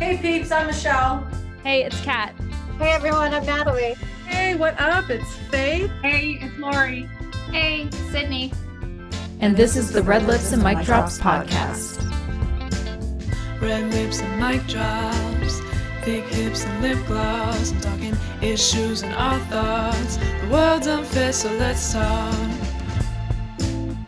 [0.00, 1.28] Hey peeps, I'm Michelle.
[1.62, 2.34] Hey, it's Kat.
[2.78, 3.96] Hey everyone, I'm Natalie.
[4.26, 5.10] Hey, what up?
[5.10, 5.90] It's Faith.
[6.00, 7.02] Hey, it's Lori.
[7.52, 8.50] Hey, Sydney.
[9.40, 12.00] And this is the Red Lips and Mic Drops podcast.
[13.60, 15.60] Red lips and mic drops,
[16.02, 17.70] thick hips and lip gloss.
[17.70, 20.16] I'm talking issues and our thoughts.
[20.16, 22.34] The world's unfair, so let's talk.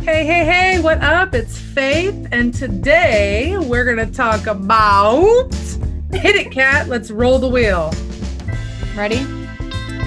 [0.01, 1.35] Hey, hey, hey, what up?
[1.35, 5.53] It's Faith, and today we're going to talk about.
[6.13, 6.89] Hit it, Kat.
[6.89, 7.93] Let's roll the wheel.
[8.95, 9.25] Ready?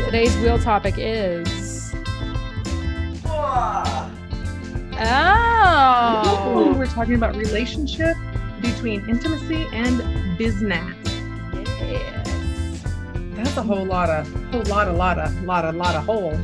[0.06, 1.94] Today's wheel topic is.
[4.98, 6.74] Oh.
[6.78, 8.16] We're talking about relationship
[8.62, 10.96] between intimacy and business.
[11.82, 12.84] Yes.
[13.34, 16.38] That's a whole lot of, whole lot, a lot of, lot, of, lot of whole.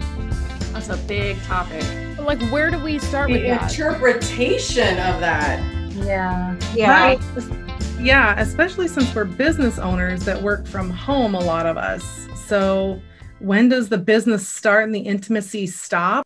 [0.74, 1.84] That's a big topic.
[2.18, 3.72] But, Like, where do we start with The that?
[3.72, 5.60] interpretation of that.
[5.94, 6.56] Yeah.
[6.74, 6.92] Yeah.
[6.92, 7.20] Right.
[8.02, 12.28] Yeah, especially since we're business owners that work from home, a lot of us.
[12.48, 13.00] So,
[13.38, 16.26] when does the business start and the intimacy stop?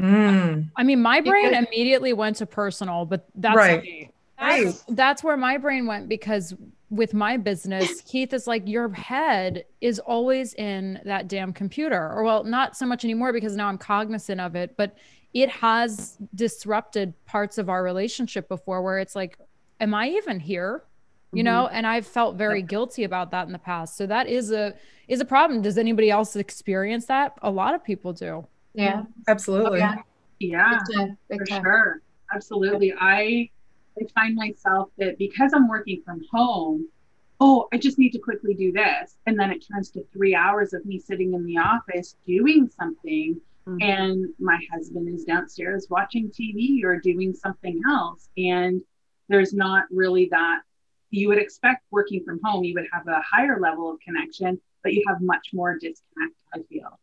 [0.00, 4.10] Mm, I mean, my brain Because- immediately went to personal, but that's Right.
[4.38, 6.54] That's, that's where my brain went because
[6.90, 12.12] with my business, Keith is like, your head is always in that damn computer.
[12.12, 14.96] Or, well, not so much anymore because now I'm cognizant of it, but
[15.34, 19.38] it has disrupted parts of our relationship before where it's like,
[19.80, 20.82] am I even here?
[21.34, 23.96] You know, and I've felt very guilty about that in the past.
[23.96, 24.74] So that is a
[25.08, 25.62] is a problem.
[25.62, 27.34] Does anybody else experience that?
[27.42, 28.46] A lot of people do.
[28.74, 29.04] Yeah.
[29.28, 29.78] absolutely.
[29.78, 29.96] yeah.
[30.40, 30.78] Yeah,
[31.28, 31.62] Big for time.
[31.62, 32.02] sure.
[32.34, 32.92] Absolutely.
[32.98, 33.48] I
[34.00, 36.88] I find myself that because I'm working from home,
[37.40, 39.16] oh, I just need to quickly do this.
[39.26, 43.40] And then it turns to three hours of me sitting in the office doing something.
[43.68, 43.82] Mhm.
[43.82, 48.28] And my husband is downstairs watching TV or doing something else.
[48.36, 48.82] And
[49.28, 50.60] there's not really that
[51.14, 54.92] you would expect working from home, you would have a higher level of connection, but
[54.92, 56.98] you have much more disconnect, I feel.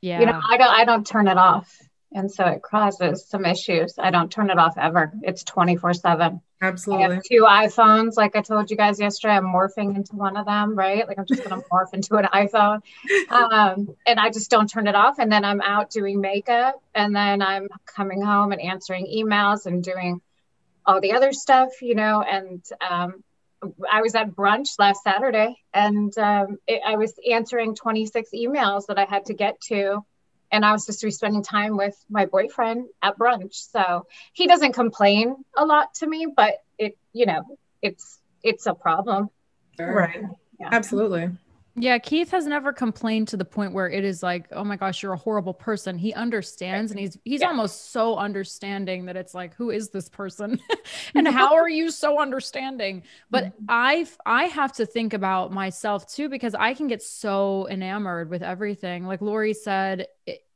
[0.00, 0.20] Yeah.
[0.20, 1.76] You know, I don't I don't turn it off.
[2.12, 3.94] And so it causes some issues.
[3.96, 5.12] I don't turn it off ever.
[5.22, 6.40] It's 24 7.
[6.62, 7.04] Absolutely.
[7.04, 7.14] I Absolutely.
[7.14, 8.16] have two iPhones.
[8.16, 11.06] Like I told you guys yesterday, I'm morphing into one of them, right?
[11.06, 12.80] Like I'm just going to morph into an iPhone.
[13.30, 15.20] Um, and I just don't turn it off.
[15.20, 16.82] And then I'm out doing makeup.
[16.94, 20.20] And then I'm coming home and answering emails and doing
[20.86, 22.22] all the other stuff, you know.
[22.22, 23.22] And um,
[23.90, 28.98] I was at brunch last Saturday and um, it, I was answering 26 emails that
[28.98, 30.04] I had to get to.
[30.52, 33.54] And I was supposed to be spending time with my boyfriend at brunch.
[33.54, 37.44] So he doesn't complain a lot to me, but it, you know,
[37.82, 39.30] it's it's a problem.
[39.78, 40.24] Right.
[40.58, 40.70] Yeah.
[40.72, 41.30] Absolutely.
[41.80, 45.02] Yeah, Keith has never complained to the point where it is like, oh my gosh,
[45.02, 45.96] you're a horrible person.
[45.96, 47.48] He understands and he's he's Yeah.
[47.48, 50.60] almost so understanding that it's like, who is this person?
[51.14, 51.36] and mm-hmm.
[51.36, 53.04] how are you so understanding?
[53.30, 53.64] But mm-hmm.
[53.68, 58.42] I I have to think about myself too because I can get so enamored with
[58.42, 59.06] everything.
[59.06, 60.06] Like Lori said,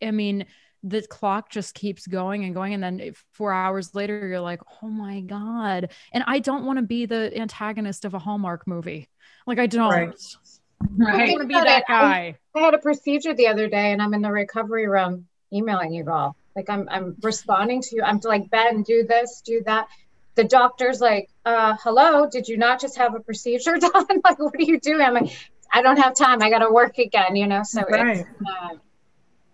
[0.03, 0.47] I- mean,
[0.83, 4.89] the clock just keeps going and going and then 4 hours later you're like, "Oh
[4.89, 9.09] my god." And I don't want to be the antagonist of a Hallmark movie.
[9.47, 9.91] Like I don't.
[9.91, 10.37] Right.
[10.85, 11.31] I Right.
[11.31, 11.89] want to be about that it.
[11.89, 12.39] guy.
[12.55, 16.09] I had a procedure the other day and I'm in the recovery room emailing you
[16.11, 16.37] all.
[16.55, 18.03] Like I'm I'm responding to you.
[18.03, 19.89] I'm like, Ben, do this, do that.
[20.37, 24.07] The doctor's like, uh, hello, did you not just have a procedure done?
[24.25, 25.01] like, what are you doing?
[25.01, 25.31] I'm like,
[25.73, 26.43] I don't have time.
[26.43, 27.63] I gotta work again, you know.
[27.65, 28.19] So Right.
[28.19, 28.69] it's uh,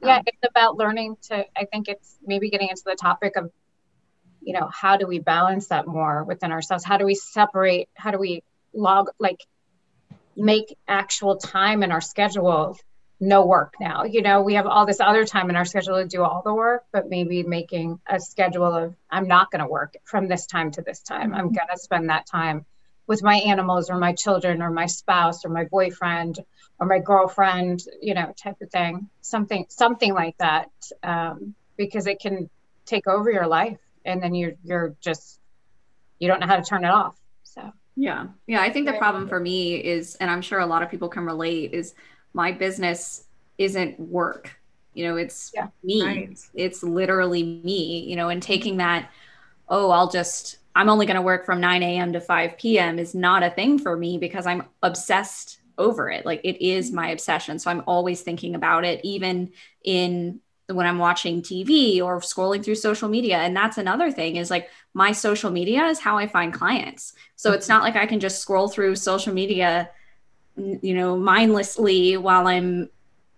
[0.02, 3.50] yeah, it's about learning to I think it's maybe getting into the topic of,
[4.42, 6.84] you know, how do we balance that more within ourselves?
[6.84, 7.88] How do we separate?
[7.94, 8.42] How do we
[8.74, 9.40] log like
[10.40, 12.76] make actual time in our schedule
[13.20, 14.04] no work now.
[14.04, 16.54] You know, we have all this other time in our schedule to do all the
[16.54, 20.70] work, but maybe making a schedule of I'm not going to work from this time
[20.72, 21.34] to this time.
[21.34, 22.64] I'm going to spend that time
[23.06, 26.38] with my animals or my children or my spouse or my boyfriend
[26.78, 29.10] or my girlfriend, you know, type of thing.
[29.20, 30.70] Something something like that
[31.02, 32.48] um, because it can
[32.86, 35.38] take over your life and then you're you're just
[36.18, 37.16] you don't know how to turn it off.
[37.44, 37.70] So
[38.00, 38.28] Yeah.
[38.46, 38.62] Yeah.
[38.62, 41.26] I think the problem for me is, and I'm sure a lot of people can
[41.26, 41.94] relate, is
[42.32, 43.24] my business
[43.58, 44.58] isn't work.
[44.94, 45.68] You know, it's Yeah.
[45.84, 46.02] me.
[46.02, 46.38] Right.
[46.54, 49.10] It's literally me, you know, and taking that,
[49.68, 52.14] oh, I'll just, I'm only going to work from 9 a.m.
[52.14, 52.98] to 5 p.m.
[52.98, 56.24] is not a thing for me because I'm obsessed over it.
[56.24, 56.96] Like it is mm-hmm.
[56.96, 57.58] my obsession.
[57.58, 59.52] So I'm always thinking about it, even
[59.84, 63.38] in when I'm watching TV or scrolling through social media.
[63.38, 67.14] And that's another thing is like my social media is how I find clients.
[67.36, 69.90] So it's not like I can just scroll through social media,
[70.56, 72.90] you know, mindlessly while I'm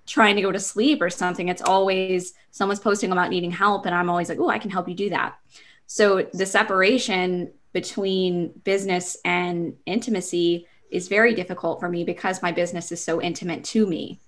[0.06, 1.48] trying to go to sleep or something.
[1.48, 3.86] It's always someone's posting about needing help.
[3.86, 5.38] And I'm always like, oh, I can help you do that.
[5.86, 12.92] So the separation between business and intimacy is very difficult for me because my business
[12.92, 14.20] is so intimate to me.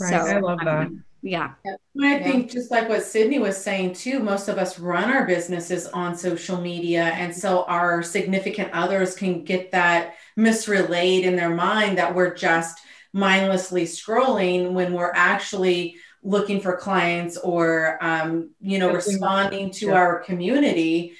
[0.00, 0.10] Right.
[0.10, 0.90] So, I love that.
[1.22, 1.52] Yeah.
[2.00, 5.86] I think just like what Sydney was saying too, most of us run our businesses
[5.88, 7.04] on social media.
[7.04, 12.80] And so our significant others can get that misrelayed in their mind that we're just
[13.12, 20.20] mindlessly scrolling when we're actually looking for clients or um, you know responding to our
[20.20, 21.14] community.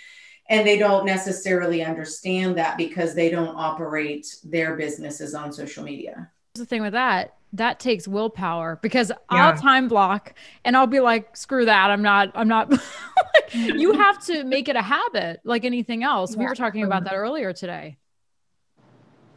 [0.49, 6.29] And they don't necessarily understand that because they don't operate their businesses on social media.
[6.55, 9.17] The thing with that that takes willpower because yeah.
[9.29, 11.91] I'll time block and I'll be like, screw that.
[11.91, 12.73] I'm not, I'm not,
[13.53, 16.33] you have to make it a habit like anything else.
[16.33, 16.39] Yeah.
[16.39, 17.99] We were talking about that earlier today.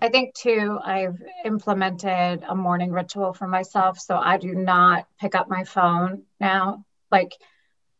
[0.01, 3.99] I think too, I've implemented a morning ritual for myself.
[3.99, 6.83] So I do not pick up my phone now.
[7.09, 7.37] Like,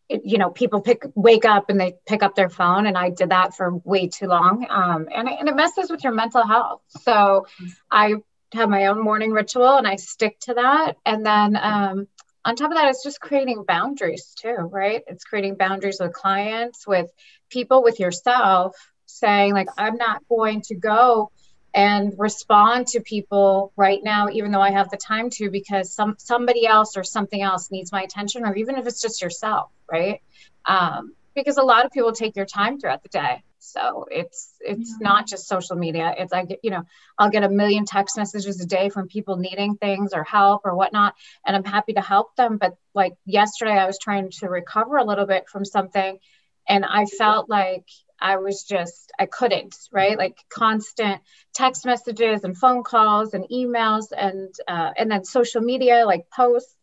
[0.10, 3.10] it, you know, people pick wake up and they pick up their phone, and I
[3.10, 4.68] did that for way too long.
[4.70, 6.82] Um, and, and it messes with your mental health.
[6.88, 7.48] So
[7.90, 8.16] I
[8.54, 10.98] have my own morning ritual and I stick to that.
[11.06, 12.08] And then um,
[12.46, 15.04] on top of that, it's just creating boundaries too, right?
[15.08, 17.10] It's creating boundaries with clients, with
[17.50, 21.32] people, with yourself, saying, like, I'm not going to go
[21.74, 26.16] and respond to people right now even though i have the time to because some
[26.20, 30.22] somebody else or something else needs my attention or even if it's just yourself right
[30.66, 34.96] um, because a lot of people take your time throughout the day so it's it's
[35.00, 35.08] yeah.
[35.10, 36.84] not just social media it's like you know
[37.18, 40.76] i'll get a million text messages a day from people needing things or help or
[40.76, 41.14] whatnot
[41.46, 45.06] and i'm happy to help them but like yesterday i was trying to recover a
[45.06, 46.20] little bit from something
[46.68, 47.86] and i felt like
[48.24, 50.18] I was just, I couldn't, right?
[50.18, 51.22] Like constant
[51.54, 56.74] text messages and phone calls and emails and, uh, and then social media, like posts.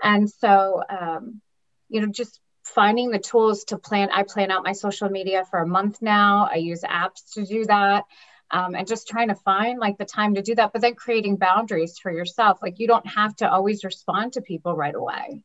[0.00, 1.40] And so, um,
[1.88, 4.08] you know, just finding the tools to plan.
[4.12, 6.48] I plan out my social media for a month now.
[6.50, 8.04] I use apps to do that.
[8.50, 11.36] Um, and just trying to find like the time to do that, but then creating
[11.36, 12.58] boundaries for yourself.
[12.62, 15.42] Like you don't have to always respond to people right away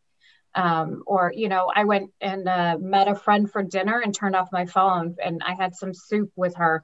[0.56, 4.36] um, or you know i went and uh, met a friend for dinner and turned
[4.36, 6.83] off my phone and i had some soup with her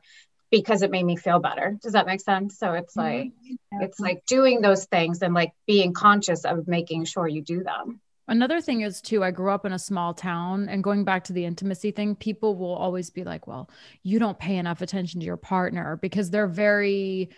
[0.51, 3.17] because it made me feel better does that make sense so it's mm-hmm.
[3.17, 3.81] like mm-hmm.
[3.81, 7.99] it's like doing those things and like being conscious of making sure you do them
[8.27, 11.33] Another thing is too, I grew up in a small town and going back to
[11.33, 13.69] the intimacy thing, people will always be like, well,
[14.03, 17.29] you don't pay enough attention to your partner because they're very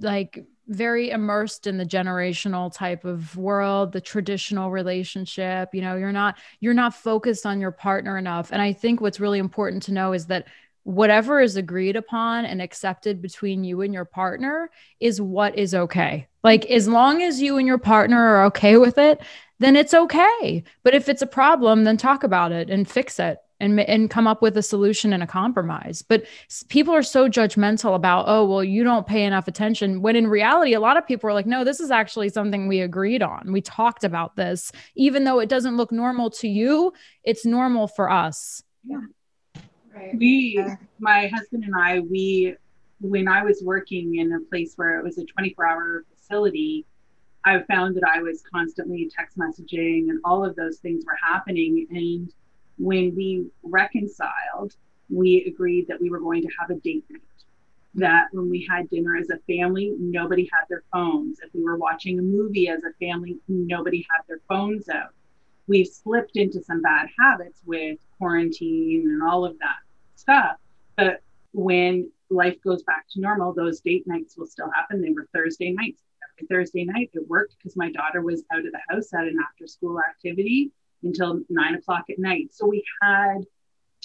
[0.00, 6.12] like very immersed in the generational type of world the traditional relationship you know you're
[6.12, 8.50] not you're not focused on your partner enough.
[8.52, 10.46] And i think what's really important to know is that
[10.88, 14.70] whatever is agreed upon and accepted between you and your partner
[15.00, 16.26] is what is okay.
[16.42, 19.20] Like as long as you and your partner are okay with it
[19.58, 20.62] then it's okay.
[20.84, 24.26] But if it's a problem then talk about it and fix it and and come
[24.26, 26.00] up with a solution and a compromise.
[26.00, 26.24] But
[26.70, 30.72] people are so judgmental about oh well you don't pay enough attention when in reality
[30.72, 33.52] a lot of people are like no this is actually something we agreed on.
[33.52, 34.72] We talked about this.
[34.94, 36.94] Even though it doesn't look normal to you
[37.24, 38.62] it's normal for us.
[38.84, 39.00] Yeah
[39.98, 40.64] right we
[40.98, 42.54] my husband and i we
[43.00, 46.86] when i was working in a place where it was a 24 hour facility
[47.44, 51.86] I found that I was constantly text messaging and all of those things were happening.
[51.90, 52.32] And
[52.76, 54.74] when we reconciled,
[55.08, 57.22] we agreed that we were going to have a date night.
[57.94, 61.40] That when we had dinner as a family, nobody had their phones.
[61.40, 65.14] If we were watching a movie as a family, nobody had their phones out.
[65.66, 69.78] We've slipped into some bad habits with quarantine and all of that
[70.18, 70.56] stuff.
[70.96, 71.22] But
[71.52, 75.00] when life goes back to normal, those date nights will still happen.
[75.00, 76.02] They were Thursday nights.
[76.38, 79.36] Every Thursday night, it worked because my daughter was out of the house at an
[79.48, 80.70] after school activity
[81.02, 82.48] until nine o'clock at night.
[82.52, 83.38] So we had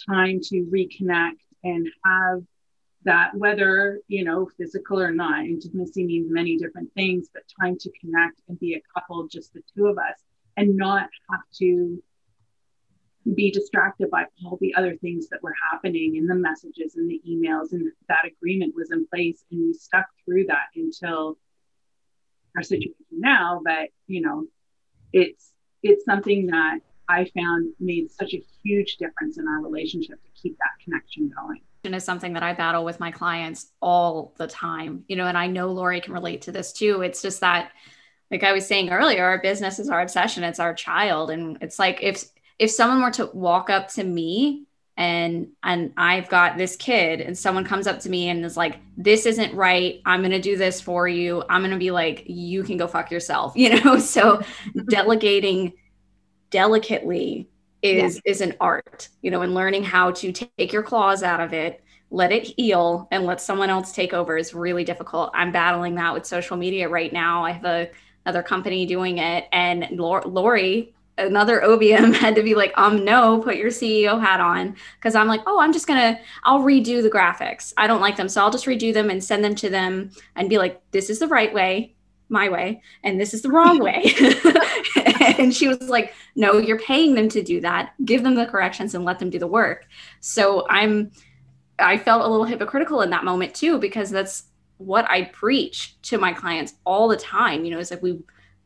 [0.10, 2.44] time to reconnect and have
[3.06, 7.92] that, whether, you know, physical or not, intimacy means many different things, but time to
[8.00, 10.20] connect and be a couple, just the two of us,
[10.56, 12.02] and not have to
[13.36, 17.22] be distracted by all the other things that were happening in the messages and the
[17.28, 21.38] emails and that agreement was in place and we stuck through that until
[22.56, 24.46] our situation now but you know
[25.14, 25.54] it's
[25.84, 30.58] it's something that I found made such a huge difference in our relationship to keep
[30.58, 31.62] that connection going.
[31.84, 35.38] And is something that I battle with my clients all the time, you know, and
[35.38, 37.02] I know Lori can relate to this too.
[37.02, 37.72] It's just that,
[38.32, 41.30] like I was saying earlier, our business is our obsession, it's our child.
[41.30, 42.24] And it's like if
[42.60, 47.38] if someone were to walk up to me and and I've got this kid and
[47.38, 50.56] someone comes up to me and is like this isn't right I'm going to do
[50.56, 53.98] this for you I'm going to be like you can go fuck yourself you know
[53.98, 54.42] so
[54.90, 55.74] delegating
[56.52, 57.50] delicately
[57.82, 58.32] is yeah.
[58.32, 61.84] is an art you know and learning how to take your claws out of it
[62.14, 65.32] let it heal and let someone else take over is really difficult.
[65.34, 67.44] I'm battling that with social media right now.
[67.44, 67.90] I have a,
[68.24, 73.56] another company doing it, and Lori, another OBM, had to be like, um, no, put
[73.56, 74.76] your CEO hat on.
[75.02, 77.74] Cause I'm like, oh, I'm just gonna, I'll redo the graphics.
[77.78, 78.30] I don't like them.
[78.30, 81.20] So I'll just redo them and send them to them and be like, this is
[81.20, 81.96] the right way,
[82.30, 84.14] my way, and this is the wrong way.
[85.38, 87.94] and she was like, no, you're paying them to do that.
[88.06, 89.88] Give them the corrections and let them do the work.
[90.20, 91.12] So I'm,
[91.80, 94.44] I felt a little hypocritical in that moment too, because that's
[94.78, 97.66] what I preach to my clients all the time.
[97.66, 98.20] You know, it's like we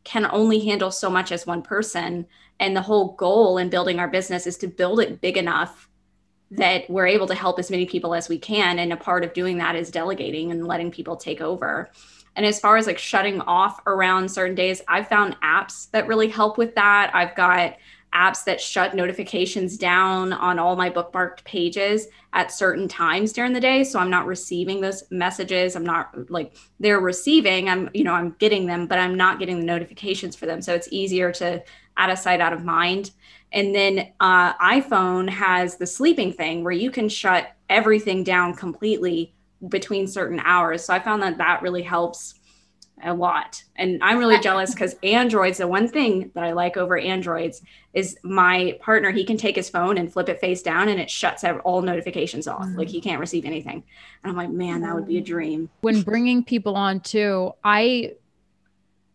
[0.08, 2.26] can only handle so much as one person.
[2.60, 5.90] And the whole goal in building our business is to build it big enough
[6.50, 8.78] that we're able to help as many people as we can.
[8.78, 11.90] And a part of doing that is delegating and letting people take over.
[12.36, 16.28] And as far as like shutting off around certain days, I've found apps that really
[16.28, 17.10] help with that.
[17.14, 17.76] I've got
[18.12, 23.60] apps that shut notifications down on all my bookmarked pages at certain times during the
[23.60, 23.84] day.
[23.84, 25.76] So i'm not receiving those messages.
[25.76, 29.60] I'm not like they're receiving i'm you know i'm getting them but i'm not getting
[29.60, 30.62] the notifications for them.
[30.62, 31.62] So it's easier to
[31.96, 33.10] out of sight out of mind.
[33.52, 39.34] And then uh, iphone has the sleeping thing where you can shut everything down completely
[39.68, 40.84] between certain hours.
[40.84, 42.37] So i found that that really helps
[43.02, 43.62] a lot.
[43.76, 47.62] And I'm really jealous because Androids, the one thing that I like over Androids
[47.94, 51.10] is my partner, he can take his phone and flip it face down and it
[51.10, 52.62] shuts all notifications off.
[52.62, 52.78] Mm-hmm.
[52.78, 53.82] Like he can't receive anything.
[54.22, 55.70] And I'm like, man, that would be a dream.
[55.80, 58.12] When bringing people on too, I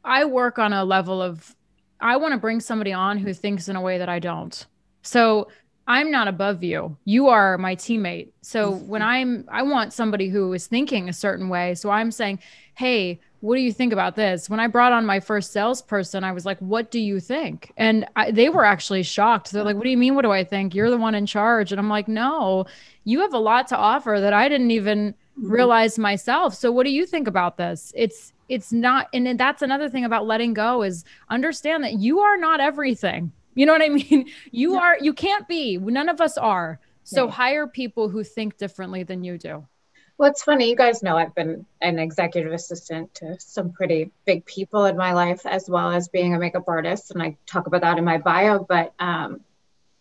[0.03, 1.55] I work on a level of
[1.99, 4.65] I want to bring somebody on who thinks in a way that I don't.
[5.01, 5.47] So
[5.87, 6.97] I'm not above you.
[7.05, 8.31] You are my teammate.
[8.41, 11.75] So when I'm I want somebody who is thinking a certain way.
[11.75, 12.39] So I'm saying,
[12.75, 14.49] "Hey, what do you think about this?
[14.49, 17.73] When I brought on my first salesperson, I was like, what do you think?
[17.75, 19.51] And I, they were actually shocked.
[19.51, 20.15] They're like, what do you mean?
[20.15, 20.73] What do I think?
[20.73, 21.73] You're the one in charge.
[21.73, 22.65] And I'm like, no,
[23.03, 25.51] you have a lot to offer that I didn't even mm-hmm.
[25.51, 26.55] realize myself.
[26.55, 27.91] So what do you think about this?
[27.97, 32.37] It's, it's not, and that's another thing about letting go is understand that you are
[32.37, 33.29] not everything.
[33.55, 34.29] You know what I mean?
[34.51, 36.79] You are, you can't be, none of us are.
[37.03, 39.67] So hire people who think differently than you do.
[40.17, 40.69] Well, it's funny.
[40.69, 45.13] You guys know I've been an executive assistant to some pretty big people in my
[45.13, 47.11] life, as well as being a makeup artist.
[47.11, 48.59] And I talk about that in my bio.
[48.59, 49.41] But um,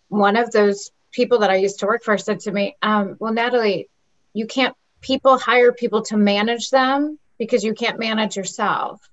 [0.08, 3.32] one of those people that I used to work for said to me, um, Well,
[3.32, 3.88] Natalie,
[4.34, 9.08] you can't, people hire people to manage them because you can't manage yourself.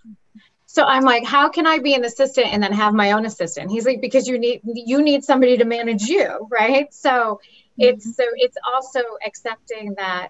[0.65, 3.71] So I'm like, how can I be an assistant and then have my own assistant?
[3.71, 6.93] He's like, because you need you need somebody to manage you, right?
[6.93, 7.81] So mm-hmm.
[7.81, 10.29] it's so it's also accepting that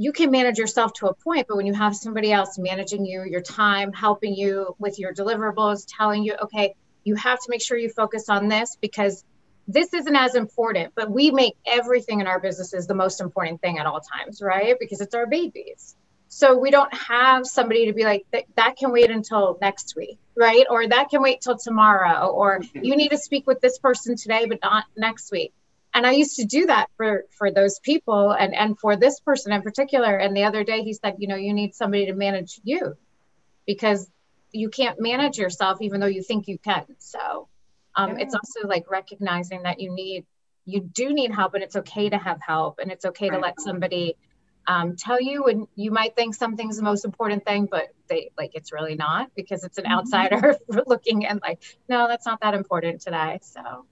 [0.00, 3.22] you can manage yourself to a point, but when you have somebody else managing you,
[3.22, 7.76] your time, helping you with your deliverables, telling you, okay, you have to make sure
[7.76, 9.22] you focus on this because
[9.68, 13.78] this isn't as important, but we make everything in our businesses the most important thing
[13.78, 14.74] at all times, right?
[14.80, 15.94] Because it's our babies.
[16.28, 20.18] So we don't have somebody to be like, that, that can wait until next week,
[20.34, 20.64] right?
[20.70, 22.84] Or that can wait till tomorrow, or mm-hmm.
[22.84, 25.52] you need to speak with this person today, but not next week
[25.94, 29.52] and i used to do that for for those people and and for this person
[29.52, 32.60] in particular and the other day he said you know you need somebody to manage
[32.64, 32.96] you
[33.66, 34.10] because
[34.52, 37.48] you can't manage yourself even though you think you can so
[37.96, 38.24] um, yeah.
[38.24, 40.24] it's also like recognizing that you need
[40.64, 43.36] you do need help and it's okay to have help and it's okay right.
[43.36, 44.16] to let somebody
[44.66, 48.52] um, tell you and you might think something's the most important thing but they like
[48.54, 49.94] it's really not because it's an mm-hmm.
[49.94, 50.56] outsider
[50.86, 53.86] looking and like no that's not that important today so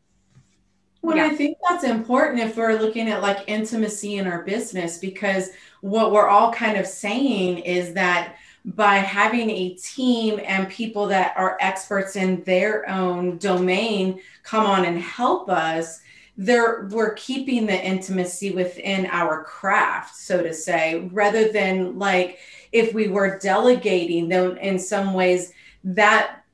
[1.03, 1.27] well, yeah.
[1.27, 5.51] I think that's important if we're looking at like intimacy in our business, because
[5.81, 11.33] what we're all kind of saying is that by having a team and people that
[11.37, 16.01] are experts in their own domain come on and help us,
[16.37, 22.39] there we're keeping the intimacy within our craft, so to say, rather than like
[22.73, 25.53] if we were delegating, then in some ways
[25.85, 26.45] that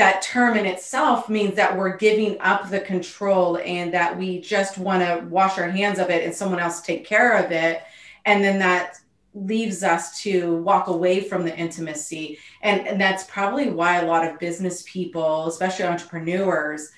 [0.00, 4.78] that term in itself means that we're giving up the control and that we just
[4.78, 7.82] want to wash our hands of it and someone else take care of it.
[8.24, 8.96] And then that
[9.34, 12.38] leaves us to walk away from the intimacy.
[12.62, 16.90] And, and that's probably why a lot of business people especially entrepreneurs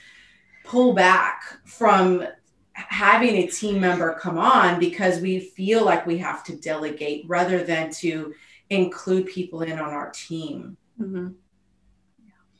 [0.62, 2.24] pull back from
[2.74, 7.64] having a team member come on because we feel like we have to delegate rather
[7.64, 8.32] than to
[8.70, 10.76] include people in on our team.
[11.00, 11.30] Mm-hmm.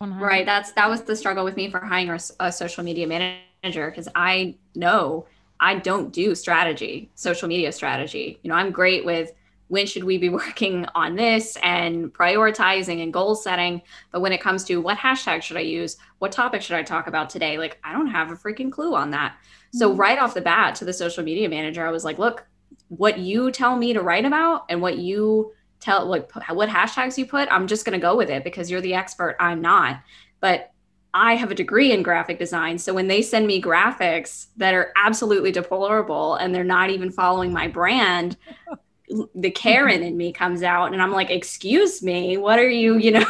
[0.03, 0.25] 100.
[0.25, 0.45] Right.
[0.45, 4.09] That's that was the struggle with me for hiring a, a social media manager because
[4.15, 5.27] I know
[5.61, 8.39] I don't do strategy, social media strategy.
[8.43, 9.33] You know, I'm great with
[9.69, 13.81] when should we be working on this and prioritizing and goal setting.
[14.11, 17.07] But when it comes to what hashtag should I use, what topic should I talk
[17.07, 19.37] about today, like I don't have a freaking clue on that.
[19.73, 20.01] So mm-hmm.
[20.01, 22.45] right off the bat to the social media manager, I was like, look,
[22.89, 27.27] what you tell me to write about and what you tell like what hashtags you
[27.27, 30.01] put i'm just going to go with it because you're the expert i'm not.
[30.41, 30.71] But
[31.13, 34.93] i have a degree in graphic design so when they send me graphics that are
[34.97, 38.37] absolutely deplorable and they're not even following my brand
[39.35, 43.11] the karen in me comes out and i'm like excuse me what are you you
[43.11, 43.27] know?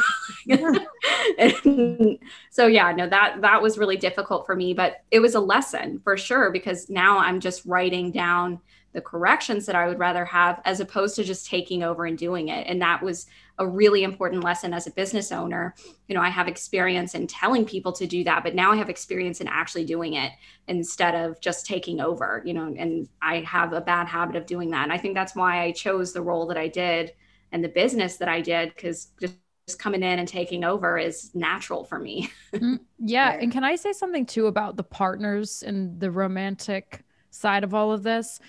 [2.50, 6.00] So yeah no that that was really difficult for me but it was a lesson
[6.04, 8.60] for sure because now i'm just writing down
[8.92, 12.48] the corrections that I would rather have as opposed to just taking over and doing
[12.48, 12.66] it.
[12.66, 13.26] And that was
[13.58, 15.74] a really important lesson as a business owner.
[16.08, 18.90] You know, I have experience in telling people to do that, but now I have
[18.90, 20.32] experience in actually doing it
[20.68, 24.70] instead of just taking over, you know, and I have a bad habit of doing
[24.70, 24.84] that.
[24.84, 27.12] And I think that's why I chose the role that I did
[27.50, 29.34] and the business that I did because just
[29.66, 32.30] just coming in and taking over is natural for me.
[32.52, 33.30] Mm, yeah.
[33.30, 37.92] And can I say something too about the partners and the romantic side of all
[37.92, 38.40] of this?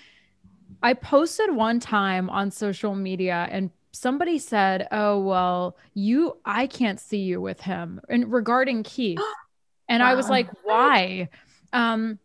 [0.84, 7.00] I posted one time on social media and somebody said, "Oh, well, you I can't
[7.00, 9.18] see you with him." And regarding Keith.
[9.86, 10.12] And wow.
[10.12, 11.28] I was like, "Why?"
[11.74, 12.18] Um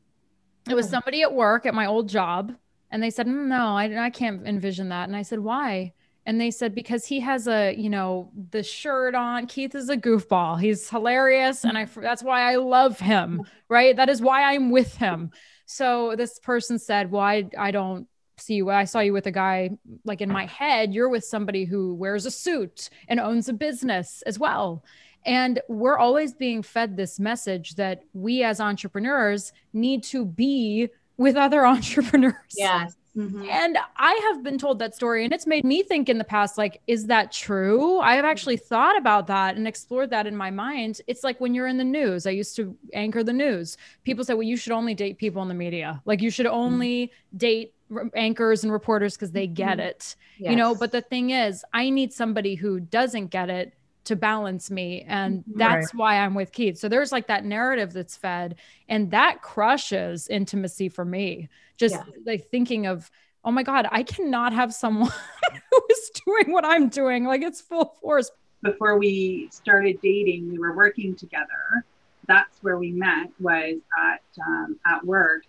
[0.70, 2.56] it was somebody at work at my old job
[2.89, 5.92] and they said, mm, "No, I I can't envision that." And I said, "Why?"
[6.25, 9.48] And they said because he has a, you know, the shirt on.
[9.48, 10.62] Keith is a goofball.
[10.62, 13.94] He's hilarious and I that's why I love him, right?
[13.96, 15.32] That is why I'm with him.
[15.66, 18.08] So this person said, "Well, I, I don't
[18.39, 18.69] see you.
[18.69, 19.72] I saw you with a guy
[20.05, 24.24] like in my head, you're with somebody who wears a suit and owns a business
[24.25, 24.84] as well.
[25.25, 31.36] And we're always being fed this message that we as entrepreneurs need to be with
[31.36, 32.36] other entrepreneurs.
[32.55, 32.96] Yes.
[33.17, 33.50] Mm-hmm.
[33.50, 36.58] And I have been told that story, and it's made me think in the past,
[36.58, 38.00] like, is that true?
[38.00, 41.01] I have actually thought about that and explored that in my mind.
[41.08, 43.77] It's like when you're in the news, I used to anchor the news.
[44.03, 46.01] People say, well, you should only date people in the media.
[46.05, 47.38] Like, you should only mm-hmm.
[47.38, 47.74] date
[48.15, 49.88] anchors and reporters because they get mm-hmm.
[49.88, 50.51] it yes.
[50.51, 54.72] you know but the thing is i need somebody who doesn't get it to balance
[54.72, 55.57] me and mm-hmm.
[55.57, 56.00] that's right.
[56.00, 58.55] why i'm with keith so there's like that narrative that's fed
[58.87, 62.03] and that crushes intimacy for me just yeah.
[62.25, 63.09] like thinking of
[63.44, 65.11] oh my god i cannot have someone
[65.72, 70.59] who is doing what i'm doing like it's full force before we started dating we
[70.59, 71.83] were working together
[72.27, 75.44] that's where we met was at um, at work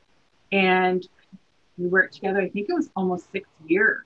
[0.52, 1.06] and
[1.80, 4.04] we worked together, I think it was almost six years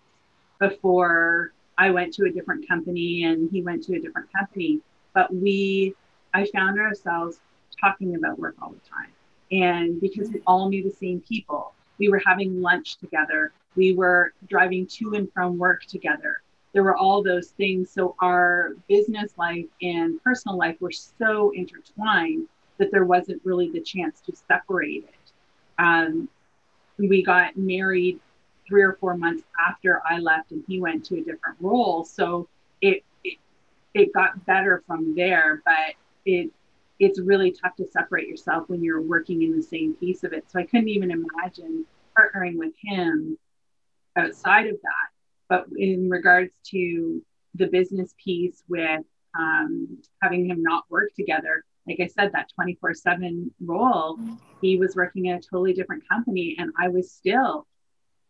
[0.58, 4.80] before I went to a different company and he went to a different company.
[5.12, 5.94] But we,
[6.32, 7.40] I found ourselves
[7.80, 9.10] talking about work all the time.
[9.50, 14.32] And because we all knew the same people, we were having lunch together, we were
[14.48, 16.40] driving to and from work together.
[16.72, 17.90] There were all those things.
[17.90, 23.80] So our business life and personal life were so intertwined that there wasn't really the
[23.80, 25.32] chance to separate it.
[25.78, 26.28] Um,
[26.98, 28.20] we got married
[28.66, 32.04] three or four months after I left and he went to a different role.
[32.04, 32.48] So
[32.80, 33.38] it, it,
[33.92, 36.50] it got better from there, but it,
[36.98, 40.44] it's really tough to separate yourself when you're working in the same piece of it.
[40.50, 41.84] So I couldn't even imagine
[42.16, 43.36] partnering with him
[44.16, 45.08] outside of that.
[45.48, 47.22] But in regards to
[47.54, 49.02] the business piece with
[49.38, 54.18] um, having him not work together, like I said, that 24 7 role,
[54.60, 56.56] he was working at a totally different company.
[56.58, 57.66] And I was still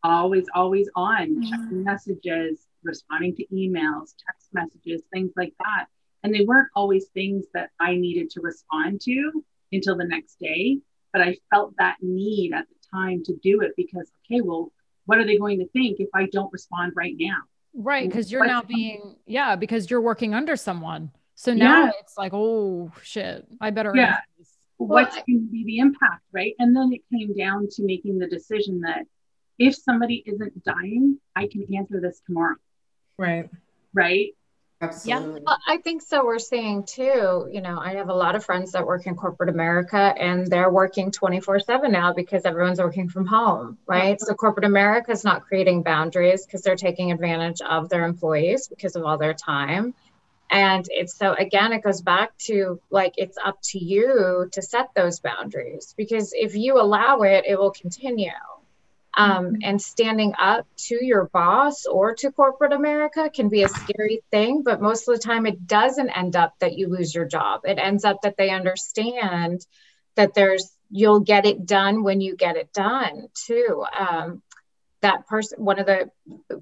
[0.02, 1.50] always, always on mm-hmm.
[1.50, 5.86] checking messages, responding to emails, text messages, things like that.
[6.22, 10.78] And they weren't always things that I needed to respond to until the next day.
[11.12, 14.72] But I felt that need at the time to do it because, okay, well,
[15.06, 17.36] what are they going to think if I don't respond right now?
[17.74, 18.08] Right.
[18.08, 21.10] Because you're now being, yeah, because you're working under someone.
[21.34, 21.90] So now yeah.
[22.00, 23.92] it's like, oh shit, I better.
[23.94, 24.18] Yeah.
[24.76, 26.54] What's going to be the impact, right?
[26.58, 29.06] And then it came down to making the decision that
[29.58, 32.56] if somebody isn't dying, I can answer this tomorrow.
[33.16, 33.48] Right.
[33.92, 34.34] Right.
[34.80, 35.42] Absolutely.
[35.46, 36.24] Yeah, I think so.
[36.24, 39.48] We're seeing too, you know, I have a lot of friends that work in corporate
[39.48, 44.20] America and they're working 24 7 now because everyone's working from home, right?
[44.20, 48.96] So corporate America is not creating boundaries because they're taking advantage of their employees because
[48.96, 49.94] of all their time
[50.50, 54.88] and it's so again it goes back to like it's up to you to set
[54.94, 58.30] those boundaries because if you allow it it will continue.
[59.16, 59.54] Um, mm-hmm.
[59.62, 64.64] and standing up to your boss or to corporate america can be a scary thing
[64.64, 67.60] but most of the time it doesn't end up that you lose your job.
[67.62, 69.64] It ends up that they understand
[70.16, 73.84] that there's you'll get it done when you get it done too.
[73.98, 74.42] Um,
[75.04, 76.10] that person, one of the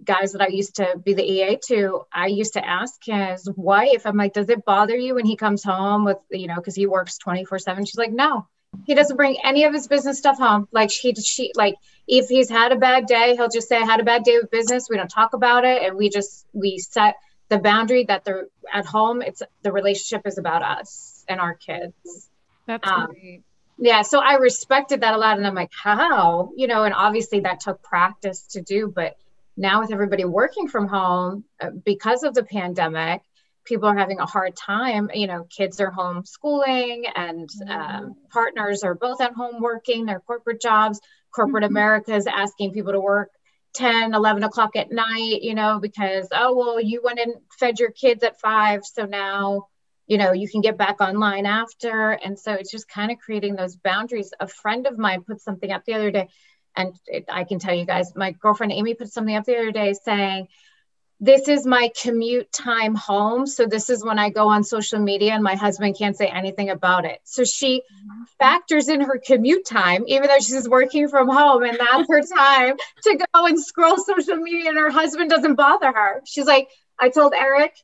[0.05, 4.05] guys that I used to be the EA to, I used to ask his wife,
[4.05, 6.87] I'm like, does it bother you when he comes home with, you know, because he
[6.87, 7.85] works 24 7?
[7.85, 8.47] She's like, no,
[8.85, 10.67] He doesn't bring any of his business stuff home.
[10.73, 11.77] Like she, she, like
[12.09, 14.51] if he's had a bad day, he'll just say, "I had a bad day with
[14.51, 17.15] business." We don't talk about it, and we just we set
[17.49, 19.23] the boundary that they're at home.
[19.23, 22.29] It's the relationship is about us and our kids.
[22.67, 23.43] That's um, great.
[23.85, 27.41] Yeah, so I respected that a lot, and I'm like, how, you know, and obviously
[27.41, 29.17] that took practice to do, but
[29.57, 33.23] now with everybody working from home uh, because of the pandemic
[33.65, 38.11] people are having a hard time you know kids are homeschooling and um, mm-hmm.
[38.31, 41.01] partners are both at home working their corporate jobs
[41.33, 41.77] corporate mm-hmm.
[41.77, 43.31] america is asking people to work
[43.75, 47.91] 10 11 o'clock at night you know because oh well you went and fed your
[47.91, 49.69] kids at five so now
[50.13, 53.55] you know you can get back online after and so it's just kind of creating
[53.57, 56.29] those boundaries a friend of mine put something up the other day
[56.77, 59.73] and it, I can tell you guys, my girlfriend Amy put something up the other
[59.73, 60.49] day saying,
[61.21, 63.47] this is my commute time home.
[63.47, 66.71] So this is when I go on social media and my husband can't say anything
[66.71, 67.21] about it.
[67.23, 68.23] So she mm-hmm.
[68.41, 72.75] factors in her commute time, even though she's working from home and that's her time
[73.05, 76.23] to go and scroll social media and her husband doesn't bother her.
[76.25, 77.75] She's like, I told Eric,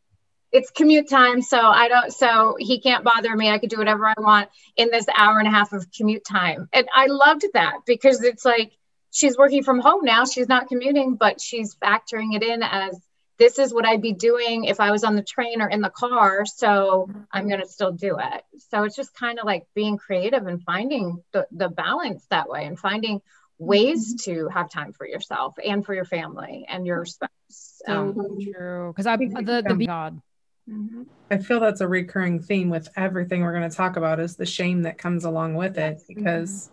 [0.52, 1.42] it's commute time.
[1.42, 3.50] So I don't, so he can't bother me.
[3.50, 6.68] I could do whatever I want in this hour and a half of commute time.
[6.72, 8.72] And I loved that because it's like,
[9.10, 10.24] she's working from home now.
[10.24, 13.00] She's not commuting, but she's factoring it in as
[13.38, 15.90] this is what I'd be doing if I was on the train or in the
[15.90, 16.44] car.
[16.44, 18.42] So I'm going to still do it.
[18.70, 22.66] So it's just kind of like being creative and finding the, the balance that way
[22.66, 23.22] and finding
[23.58, 24.32] ways mm-hmm.
[24.32, 27.30] to have time for yourself and for your family and your spouse.
[27.48, 28.92] So um, true.
[28.92, 30.20] Because I, the, the God.
[30.68, 31.02] Mm-hmm.
[31.30, 34.46] I feel that's a recurring theme with everything we're going to talk about is the
[34.46, 36.70] shame that comes along with it because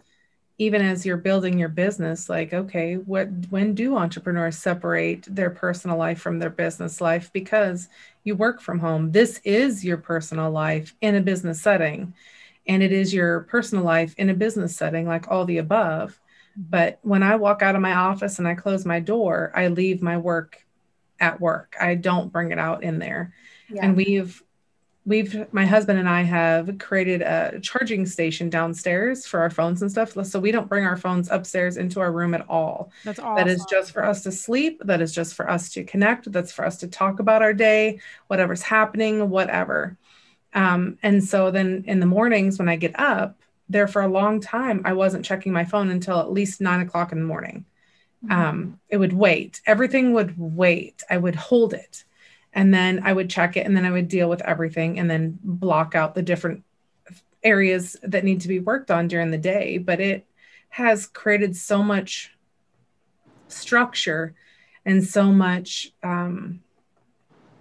[0.58, 5.97] even as you're building your business like okay what when do entrepreneurs separate their personal
[5.97, 7.31] life from their business life?
[7.34, 7.89] Because
[8.23, 9.12] you work from home.
[9.12, 12.13] This is your personal life in a business setting
[12.67, 16.19] and it is your personal life in a business setting like all the above.
[16.58, 20.01] But when i walk out of my office and i close my door i leave
[20.01, 20.65] my work
[21.19, 21.75] at work.
[21.79, 23.34] I don't bring it out in there
[23.69, 23.86] yeah.
[23.86, 24.41] and we've
[25.06, 29.91] we've my husband and I have created a charging station downstairs for our phones and
[29.91, 30.13] stuff.
[30.25, 32.91] So we don't bring our phones upstairs into our room at all.
[33.04, 33.36] That's awesome.
[33.36, 34.82] That is just for us to sleep.
[34.84, 36.32] That is just for us to connect.
[36.32, 39.97] That's for us to talk about our day, whatever's happening, whatever.
[40.54, 44.39] Um, and so then in the mornings when I get up, there for a long
[44.39, 47.65] time, I wasn't checking my phone until at least nine o'clock in the morning.
[48.23, 48.32] Mm-hmm.
[48.32, 49.62] Um, it would wait.
[49.65, 51.04] Everything would wait.
[51.10, 52.04] I would hold it
[52.55, 55.37] and then I would check it and then I would deal with everything and then
[55.43, 56.63] block out the different
[57.43, 59.77] areas that need to be worked on during the day.
[59.77, 60.25] But it
[60.69, 62.31] has created so much
[63.49, 64.33] structure
[64.85, 66.61] and so much, um,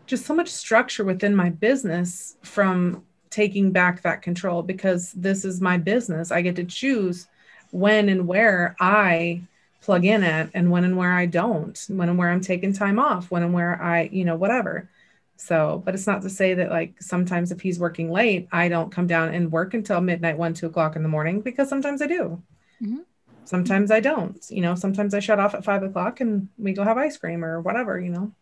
[0.06, 5.60] just so much structure within my business from taking back that control because this is
[5.60, 6.30] my business.
[6.30, 7.26] I get to choose
[7.72, 9.42] when and where I
[9.84, 12.98] plug in at and when and where I don't, when and where I'm taking time
[12.98, 14.88] off, when and where I, you know, whatever.
[15.36, 18.90] So, but it's not to say that like sometimes if he's working late, I don't
[18.90, 22.06] come down and work until midnight, one, two o'clock in the morning because sometimes I
[22.06, 22.42] do.
[22.82, 23.00] Mm-hmm.
[23.44, 24.42] Sometimes I don't.
[24.48, 27.44] You know, sometimes I shut off at five o'clock and we go have ice cream
[27.44, 28.32] or whatever, you know.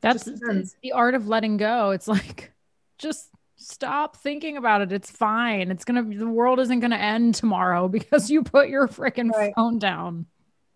[0.00, 1.90] That's the art of letting go.
[1.90, 2.52] It's like
[2.96, 4.92] just stop thinking about it.
[4.92, 5.70] It's fine.
[5.70, 9.52] It's gonna the world isn't gonna end tomorrow because you put your freaking right.
[9.54, 10.26] phone down.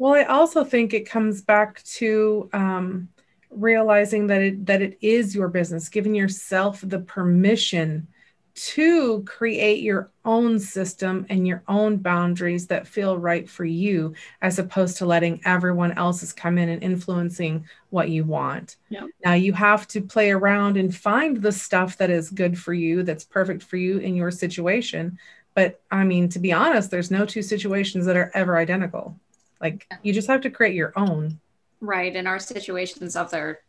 [0.00, 3.10] Well, I also think it comes back to um,
[3.50, 8.08] realizing that it that it is your business, giving yourself the permission
[8.54, 14.58] to create your own system and your own boundaries that feel right for you, as
[14.58, 18.76] opposed to letting everyone else's come in and influencing what you want.
[18.88, 19.04] Yep.
[19.22, 23.02] Now you have to play around and find the stuff that is good for you,
[23.02, 25.18] that's perfect for you in your situation.
[25.54, 29.20] But I mean, to be honest, there's no two situations that are ever identical.
[29.60, 31.40] Like you just have to create your own.
[31.80, 32.14] Right.
[32.14, 33.60] And our situations of their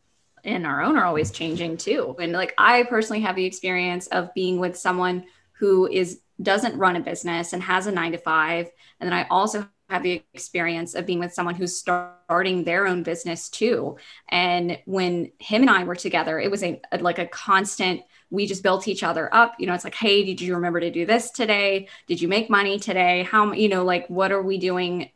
[0.44, 2.16] in our own are always changing too.
[2.20, 6.96] And like I personally have the experience of being with someone who is doesn't run
[6.96, 8.70] a business and has a nine to five.
[9.00, 13.04] And then I also have the experience of being with someone who's starting their own
[13.04, 13.98] business too.
[14.30, 18.02] And when him and I were together, it was a, a like a constant
[18.32, 19.56] we just built each other up.
[19.60, 21.90] You know, it's like, hey, did you remember to do this today?
[22.08, 23.24] Did you make money today?
[23.24, 25.12] How, you know, like, what are we doing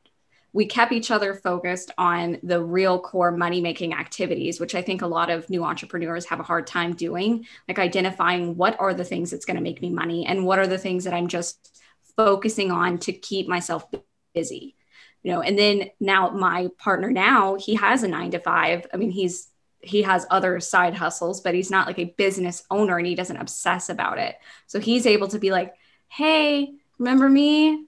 [0.56, 5.02] we kept each other focused on the real core money making activities, which I think
[5.02, 9.04] a lot of new entrepreneurs have a hard time doing, like identifying what are the
[9.04, 11.84] things that's going to make me money and what are the things that I'm just
[12.16, 13.86] focusing on to keep myself
[14.34, 14.78] busy.
[15.24, 18.88] You know, and then now my partner now, he has a 9 to 5.
[18.94, 19.50] I mean, he's
[19.82, 23.38] he has other side hustles, but he's not like a business owner and he doesn't
[23.38, 24.38] obsess about it.
[24.68, 25.76] So he's able to be like,
[26.08, 27.85] "Hey, remember me?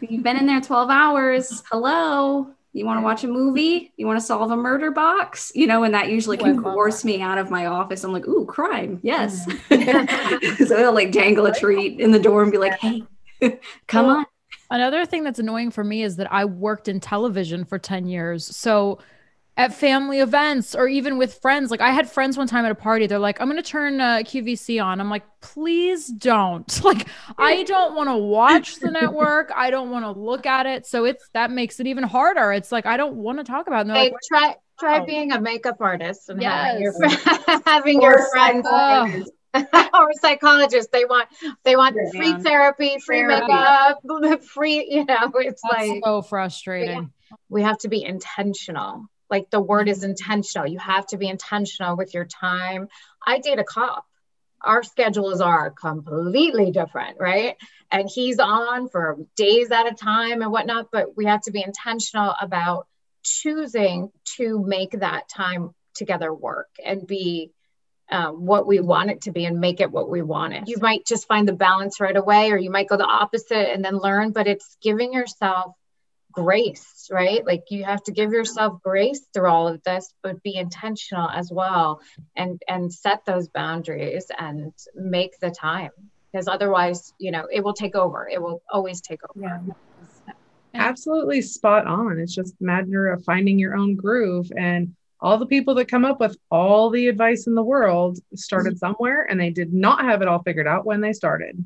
[0.00, 1.62] You've been in there 12 hours.
[1.70, 2.48] Hello.
[2.72, 3.92] You want to watch a movie?
[3.96, 5.52] You want to solve a murder box?
[5.54, 8.02] You know, and that usually can force me out of my office.
[8.02, 8.98] I'm like, ooh, crime.
[9.02, 9.44] Yes.
[9.46, 10.64] Mm-hmm.
[10.64, 13.02] so I'll like dangle a treat in the door and be like, hey,
[13.88, 14.26] come Well, on.
[14.70, 18.56] Another thing that's annoying for me is that I worked in television for 10 years.
[18.56, 19.00] So
[19.56, 22.74] at family events or even with friends, like I had friends one time at a
[22.74, 24.98] party, they're like, I'm going to turn uh, QVC on.
[25.00, 26.80] I'm like, please don't.
[26.84, 27.06] Like,
[27.38, 29.52] I don't want to watch the network.
[29.54, 30.86] I don't want to look at it.
[30.86, 32.52] So it's that makes it even harder.
[32.52, 33.90] It's like, I don't want to talk about it.
[33.90, 35.06] And like, try try Wow.
[35.06, 37.62] being a makeup artist and having your, Yes.
[37.66, 39.24] having Or your friends Oh,
[39.94, 40.90] or psychologists.
[40.92, 41.28] They want
[41.64, 42.10] they want Yeah.
[42.18, 43.52] free therapy, free Therapy.
[43.52, 44.86] makeup, free.
[44.90, 47.12] You know, it's that's like so frustrating.
[47.48, 49.06] we have to be intentional.
[49.32, 50.68] Like the word is intentional.
[50.68, 52.88] You have to be intentional with your time.
[53.26, 54.04] I date a cop.
[54.60, 57.56] Our schedules are completely different, right?
[57.90, 61.64] And he's on for days at a time and whatnot, but we have to be
[61.64, 62.86] intentional about
[63.24, 67.52] choosing to make that time together work and be
[68.10, 70.68] um, what we want it to be and make it what we want it.
[70.68, 73.82] You might just find the balance right away, or you might go the opposite and
[73.82, 75.74] then learn, but it's giving yourself
[76.32, 77.44] grace, right?
[77.46, 81.50] Like you have to give yourself grace through all of this, but be intentional as
[81.52, 82.00] well
[82.36, 85.90] and and set those boundaries and make the time
[86.32, 88.28] because otherwise, you know, it will take over.
[88.28, 89.60] It will always take over.
[90.74, 92.18] absolutely spot on.
[92.18, 94.50] It's just a matter of finding your own groove.
[94.56, 98.74] And all the people that come up with all the advice in the world started
[98.74, 98.78] mm-hmm.
[98.78, 101.62] somewhere and they did not have it all figured out when they started.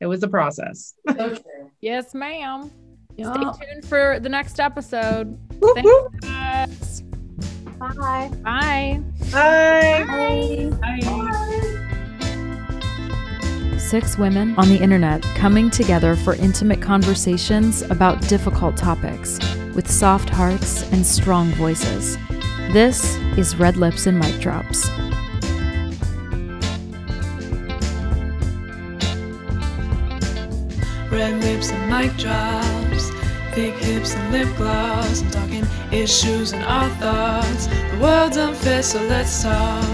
[0.00, 0.94] It was a process.
[1.08, 1.70] So true.
[1.80, 2.70] Yes, ma'am.
[3.16, 3.52] Yeah.
[3.52, 5.38] Stay tuned for the next episode.
[5.60, 6.20] Whoop, Thanks, whoop.
[6.20, 7.00] guys.
[7.78, 8.30] Bye.
[8.42, 9.00] Bye.
[9.32, 10.70] Bye.
[10.80, 11.80] Bye.
[13.78, 19.38] Six women on the internet coming together for intimate conversations about difficult topics
[19.74, 22.16] with soft hearts and strong voices.
[22.72, 24.88] This is Red Lips and Mic Drops.
[31.10, 32.66] Red lips and mic drops,
[33.54, 35.22] thick hips and lip gloss.
[35.22, 37.66] I'm talking issues and our thoughts.
[37.66, 39.84] The world's unfair, so let's talk.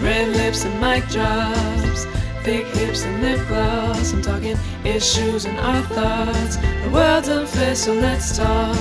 [0.00, 2.04] Red lips and mic drops,
[2.44, 4.12] thick hips and lip gloss.
[4.12, 6.56] I'm talking issues and our thoughts.
[6.56, 8.76] The world's unfair, so let's talk.